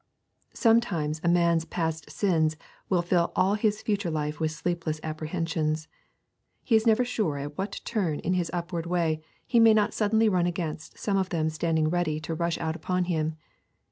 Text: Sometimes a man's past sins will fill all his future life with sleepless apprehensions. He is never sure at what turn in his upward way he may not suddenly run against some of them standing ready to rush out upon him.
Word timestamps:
Sometimes 0.55 1.21
a 1.23 1.27
man's 1.27 1.63
past 1.63 2.09
sins 2.09 2.57
will 2.89 3.03
fill 3.03 3.31
all 3.35 3.53
his 3.53 3.83
future 3.83 4.09
life 4.09 4.39
with 4.39 4.49
sleepless 4.49 4.99
apprehensions. 5.03 5.87
He 6.63 6.75
is 6.75 6.87
never 6.87 7.05
sure 7.05 7.37
at 7.37 7.55
what 7.55 7.79
turn 7.85 8.17
in 8.21 8.33
his 8.33 8.49
upward 8.51 8.87
way 8.87 9.21
he 9.45 9.59
may 9.59 9.75
not 9.75 9.93
suddenly 9.93 10.27
run 10.27 10.47
against 10.47 10.97
some 10.97 11.17
of 11.17 11.29
them 11.29 11.49
standing 11.51 11.91
ready 11.91 12.19
to 12.21 12.33
rush 12.33 12.57
out 12.57 12.75
upon 12.75 13.03
him. 13.03 13.35